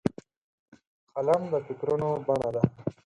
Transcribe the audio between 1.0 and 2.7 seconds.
قلم د فکرونو بڼه ده